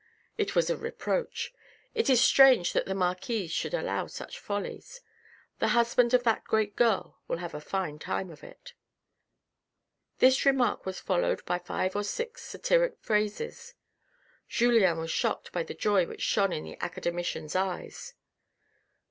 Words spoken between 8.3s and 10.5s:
of it." This